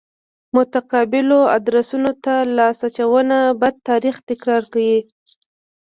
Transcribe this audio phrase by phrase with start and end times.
[0.55, 4.77] متقابلو ادرسونو ته لاس اچونه بد تاریخ تکرار کړ.